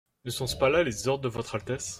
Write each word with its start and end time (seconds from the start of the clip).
Ne 0.25 0.31
sont-ce 0.31 0.55
pas 0.55 0.69
là 0.71 0.81
les 0.81 1.07
ordres 1.07 1.21
de 1.25 1.29
votre 1.29 1.53
altesse? 1.53 1.89